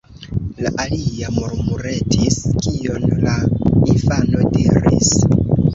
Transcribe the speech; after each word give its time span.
la 0.65 0.69
alia 0.85 1.29
murmuretis, 1.35 2.41
kion 2.67 3.07
la 3.29 3.39
infano 3.95 4.53
diris. 4.57 5.17